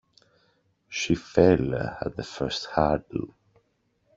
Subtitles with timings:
[0.89, 3.35] She fell at the first hurdle.